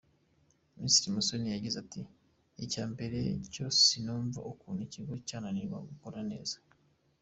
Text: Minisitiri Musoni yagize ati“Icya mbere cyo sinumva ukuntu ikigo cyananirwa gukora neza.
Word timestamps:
Minisitiri 0.75 1.13
Musoni 1.15 1.47
yagize 1.49 1.77
ati“Icya 1.83 2.83
mbere 2.93 3.19
cyo 3.53 3.65
sinumva 3.83 4.39
ukuntu 4.51 4.79
ikigo 4.87 5.13
cyananirwa 5.27 5.77
gukora 5.89 6.19
neza. 6.31 6.55